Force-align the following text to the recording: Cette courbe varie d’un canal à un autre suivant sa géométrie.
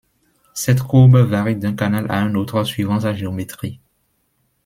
Cette 0.55 0.81
courbe 0.81 1.17
varie 1.17 1.55
d’un 1.55 1.75
canal 1.75 2.09
à 2.09 2.15
un 2.21 2.33
autre 2.33 2.63
suivant 2.63 3.01
sa 3.01 3.13
géométrie. 3.13 3.79